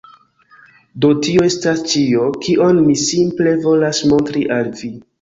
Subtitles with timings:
[1.05, 4.95] Do tio estas ĉio, kion mi simple volas montri al vi.